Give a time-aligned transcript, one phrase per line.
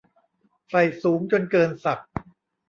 [0.67, 2.09] ใฝ่สูงจนเกินศักดิ์